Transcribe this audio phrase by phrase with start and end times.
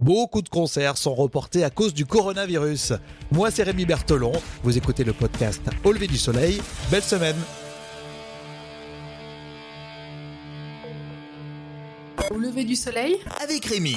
[0.00, 2.92] Beaucoup de concerts sont reportés à cause du coronavirus.
[3.32, 4.32] Moi, c'est Rémi Bertolon.
[4.62, 6.62] Vous écoutez le podcast Au lever du soleil.
[6.88, 7.36] Belle semaine.
[12.30, 13.96] Au lever du soleil Avec Rémi.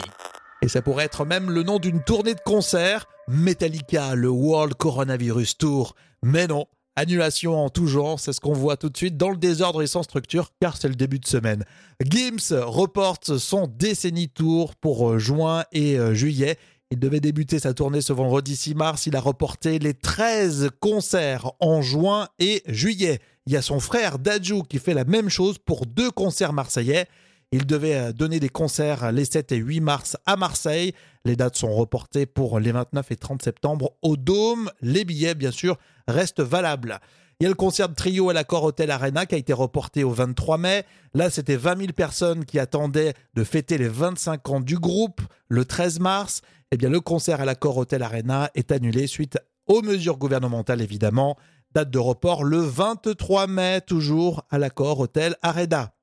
[0.63, 3.05] Et ça pourrait être même le nom d'une tournée de concerts.
[3.27, 5.95] Metallica, le World Coronavirus Tour.
[6.23, 6.65] Mais non,
[6.97, 9.87] Annulation en tout genre, c'est ce qu'on voit tout de suite dans le désordre et
[9.87, 11.63] sans structure, car c'est le début de semaine.
[12.03, 16.57] Gims reporte son décennie tour pour euh, juin et euh, juillet.
[16.91, 19.05] Il devait débuter sa tournée ce vendredi 6 mars.
[19.05, 23.19] Il a reporté les 13 concerts en juin et juillet.
[23.45, 27.07] Il y a son frère Dajou qui fait la même chose pour deux concerts marseillais.
[27.53, 30.93] Il devait euh, donner des concerts les 7 et 8 mars à Marseille.
[31.23, 34.69] Les dates sont reportées pour les 29 et 30 septembre au Dôme.
[34.81, 36.99] Les billets, bien sûr, restent valables.
[37.39, 40.03] Il y a le concert de trio à l'accord Hotel Arena qui a été reporté
[40.03, 40.85] au 23 mai.
[41.15, 45.65] Là, c'était 20 000 personnes qui attendaient de fêter les 25 ans du groupe le
[45.65, 46.41] 13 mars.
[46.71, 51.35] Eh bien, le concert à l'accord Hotel Arena est annulé suite aux mesures gouvernementales, évidemment.
[51.73, 55.93] Date de report le 23 mai, toujours à l'accord Hotel Arena.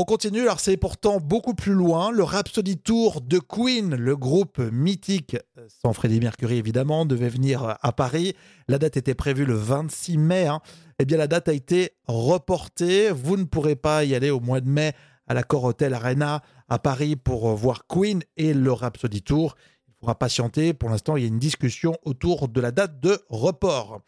[0.00, 2.10] On continue, alors c'est pourtant beaucoup plus loin.
[2.10, 7.64] Le Rhapsody Tour de Queen, le groupe mythique, euh, sans Freddie Mercury évidemment, devait venir
[7.64, 8.34] euh, à Paris.
[8.66, 10.46] La date était prévue le 26 mai.
[10.46, 10.62] Hein.
[11.00, 13.10] Eh bien, la date a été reportée.
[13.10, 14.94] Vous ne pourrez pas y aller au mois de mai
[15.26, 16.40] à l'accord Hotel Arena
[16.70, 19.54] à Paris pour euh, voir Queen et le Rhapsody Tour.
[19.86, 20.72] Il faudra patienter.
[20.72, 24.00] Pour l'instant, il y a une discussion autour de la date de report.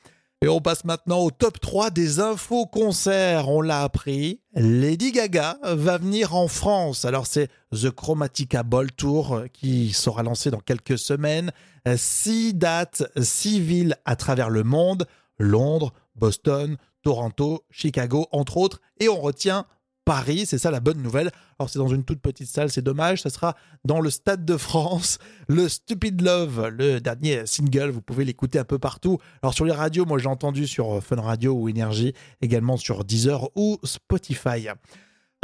[0.42, 3.48] Et on passe maintenant au top 3 des infos concerts.
[3.48, 4.40] On l'a appris.
[4.56, 7.04] Lady Gaga va venir en France.
[7.04, 11.52] Alors c'est The Chromatica Ball Tour qui sera lancé dans quelques semaines.
[11.94, 15.06] Six dates, six villes à travers le monde.
[15.38, 18.80] Londres, Boston, Toronto, Chicago, entre autres.
[18.98, 19.64] Et on retient
[20.12, 21.30] Paris, c'est ça la bonne nouvelle.
[21.58, 24.58] Alors c'est dans une toute petite salle, c'est dommage, ça sera dans le Stade de
[24.58, 25.16] France,
[25.48, 29.16] le Stupid Love, le dernier single, vous pouvez l'écouter un peu partout.
[29.42, 33.48] Alors sur les radios, moi j'ai entendu sur Fun Radio ou Énergie, également sur Deezer
[33.56, 34.69] ou Spotify.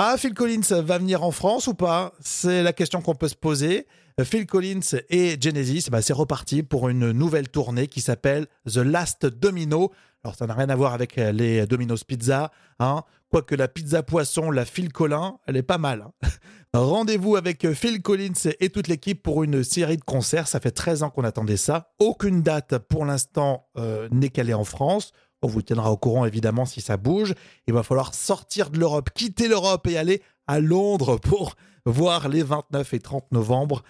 [0.01, 2.13] Ah, Phil Collins va venir en France ou pas?
[2.21, 3.89] C'est la question qu'on peut se poser.
[4.23, 9.27] Phil Collins et Genesis, bah, c'est reparti pour une nouvelle tournée qui s'appelle The Last
[9.27, 9.91] Domino.
[10.23, 13.03] Alors ça n'a rien à voir avec les Domino's Pizza, hein.
[13.31, 16.07] Quoique la pizza poisson, la Phil Collins, elle est pas mal.
[16.23, 16.29] Hein.
[16.75, 20.49] Rendez-vous avec Phil Collins et toute l'équipe pour une série de concerts.
[20.49, 21.93] Ça fait 13 ans qu'on attendait ça.
[21.99, 25.13] Aucune date pour l'instant euh, n'est calée en France.
[25.43, 27.35] On vous tiendra au courant évidemment si ça bouge.
[27.67, 31.55] Il va falloir sortir de l'Europe, quitter l'Europe et aller à Londres pour
[31.85, 33.83] voir les 29 et 30 novembre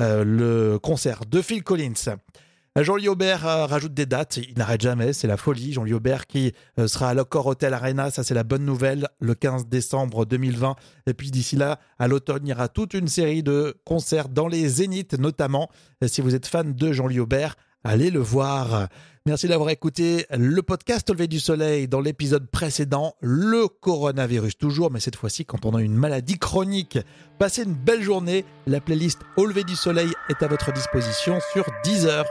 [0.00, 2.16] euh, le concert de Phil Collins.
[2.76, 5.72] Jean-Louis Aubert euh, rajoute des dates, il n'arrête jamais, c'est la folie.
[5.72, 9.34] Jean-Louis Aubert qui euh, sera à l'Ocor Hotel Arena, ça c'est la bonne nouvelle, le
[9.36, 10.74] 15 décembre 2020.
[11.06, 14.48] Et puis d'ici là, à l'automne, il y aura toute une série de concerts dans
[14.48, 15.70] les Zéniths notamment.
[16.04, 17.54] si vous êtes fan de Jean-Louis Aubert,
[17.84, 18.88] allez le voir.
[19.26, 24.90] Merci d'avoir écouté le podcast Au lever du soleil dans l'épisode précédent, le coronavirus toujours,
[24.90, 26.98] mais cette fois-ci quand on a une maladie chronique.
[27.38, 31.64] Passez une belle journée, la playlist Au lever du soleil est à votre disposition sur
[31.84, 32.26] 10 heures.